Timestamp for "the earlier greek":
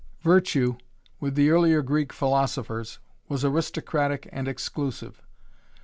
1.35-2.11